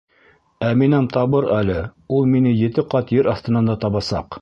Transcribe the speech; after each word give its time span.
Әминәм 0.69 1.09
табыр 1.17 1.47
әле, 1.57 1.77
ул 2.19 2.27
мине 2.33 2.57
ете 2.65 2.89
ҡат 2.95 3.17
ер 3.19 3.35
аҫтынан 3.37 3.73
да 3.75 3.81
табасаҡ. 3.87 4.39